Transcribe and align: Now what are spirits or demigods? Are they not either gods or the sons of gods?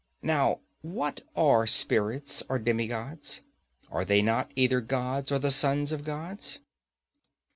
Now 0.23 0.61
what 0.81 1.21
are 1.35 1.67
spirits 1.67 2.41
or 2.49 2.57
demigods? 2.57 3.41
Are 3.91 4.03
they 4.03 4.23
not 4.23 4.51
either 4.55 4.81
gods 4.81 5.31
or 5.31 5.37
the 5.37 5.51
sons 5.51 5.91
of 5.91 6.03
gods? 6.03 6.57